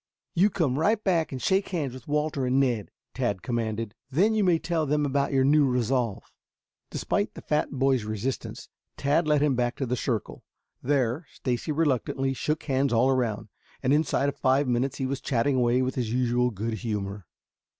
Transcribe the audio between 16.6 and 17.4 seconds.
humor.